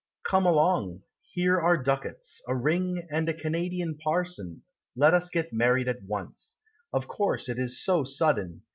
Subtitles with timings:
[0.27, 4.63] Come along, Here are ducats, A ring, And a Canadian parson,
[4.95, 6.59] Let us get married at once.
[6.91, 8.63] Of course it is so sudden.